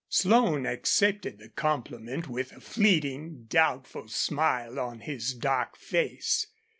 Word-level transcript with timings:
Slone 0.09 0.65
accepted 0.65 1.37
the 1.37 1.49
compliment 1.49 2.27
with 2.27 2.53
a 2.53 2.59
fleeting, 2.59 3.43
doubtful 3.45 4.07
smile 4.07 4.79
on 4.79 5.01
his 5.01 5.35
dark 5.35 5.77
face. 5.77 6.47